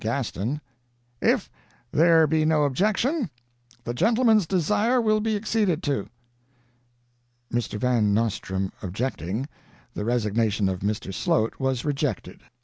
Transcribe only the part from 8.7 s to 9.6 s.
objecting,